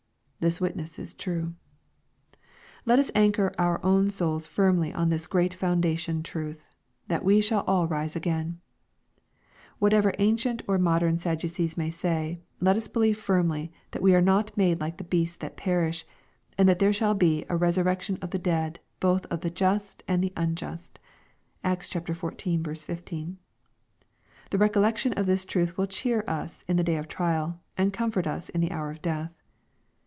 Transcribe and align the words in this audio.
This 0.43 0.59
witness 0.59 0.97
is 0.97 1.13
true. 1.13 1.53
Let 2.83 2.97
us 2.97 3.11
anchor 3.13 3.53
our 3.59 3.79
own 3.85 4.09
souls 4.09 4.47
firmly 4.47 4.91
on 4.91 5.09
this 5.09 5.27
great 5.27 5.53
foundation 5.53 6.23
truth," 6.23 6.65
that 7.09 7.23
we 7.23 7.41
shall 7.41 7.61
all 7.67 7.85
rise 7.87 8.15
again.*' 8.15 8.59
What 9.77 9.93
ever 9.93 10.13
ancient 10.17 10.63
or 10.67 10.79
modern 10.79 11.19
Sadducees 11.19 11.77
may 11.77 11.91
say, 11.91 12.41
let 12.59 12.75
us 12.75 12.87
believe 12.87 13.19
firmly 13.19 13.71
that 13.91 14.01
we 14.01 14.15
are 14.15 14.19
not 14.21 14.57
made 14.57 14.81
like 14.81 14.97
the 14.97 15.03
beasts 15.03 15.37
that 15.37 15.57
perish, 15.57 16.07
and 16.57 16.67
that 16.67 16.79
there 16.79 16.91
shall 16.91 17.13
be" 17.13 17.45
a 17.47 17.55
resurrection 17.55 18.17
of 18.19 18.31
the 18.31 18.39
dead, 18.39 18.79
both 18.99 19.27
of 19.27 19.41
the 19.41 19.51
just 19.51 20.01
and 20.07 20.27
unjust." 20.35 20.97
(Acts 21.63 21.87
xxiv. 21.87 22.77
15.) 22.81 23.37
The 24.49 24.57
recollection 24.57 25.13
of 25.13 25.27
this 25.27 25.45
truth 25.45 25.77
will 25.77 25.85
cheer 25.85 26.23
us 26.27 26.65
in 26.67 26.77
the 26.77 26.83
day 26.83 26.95
of 26.97 27.07
trial, 27.07 27.61
and 27.77 27.93
comfort 27.93 28.25
us 28.25 28.49
in 28.49 28.59
the 28.61 28.71
hour 28.71 28.89
of 28.89 29.03
death. 29.03 29.31